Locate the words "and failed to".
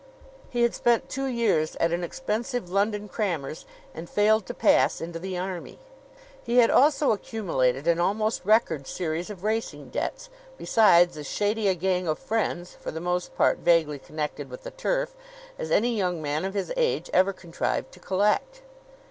3.93-4.53